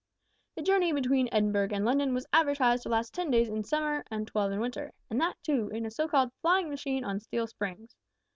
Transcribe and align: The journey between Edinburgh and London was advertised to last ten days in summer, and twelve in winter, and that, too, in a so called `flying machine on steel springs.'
The 0.55 0.63
journey 0.63 0.91
between 0.93 1.29
Edinburgh 1.31 1.67
and 1.73 1.85
London 1.85 2.15
was 2.15 2.25
advertised 2.33 2.81
to 2.81 2.89
last 2.89 3.13
ten 3.13 3.29
days 3.29 3.49
in 3.49 3.63
summer, 3.63 4.03
and 4.09 4.25
twelve 4.25 4.51
in 4.51 4.59
winter, 4.59 4.93
and 5.11 5.21
that, 5.21 5.37
too, 5.43 5.69
in 5.69 5.85
a 5.85 5.91
so 5.91 6.07
called 6.07 6.31
`flying 6.43 6.69
machine 6.69 7.03
on 7.03 7.19
steel 7.19 7.45
springs.' 7.45 7.95